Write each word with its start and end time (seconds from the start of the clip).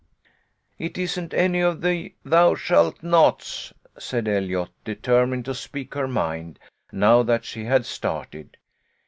"It 0.79 0.97
isn't 0.97 1.31
any 1.35 1.59
of 1.59 1.81
the' 1.81 2.15
thou 2.31 2.55
shalt 2.55 3.03
nots,'" 3.03 3.71
said 3.99 4.27
Eliot, 4.27 4.69
determined 4.83 5.45
to 5.45 5.53
speak 5.53 5.93
her 5.93 6.07
mind, 6.07 6.57
now 6.91 7.21
that 7.21 7.45
she 7.45 7.65
had 7.65 7.85
started. 7.85 8.57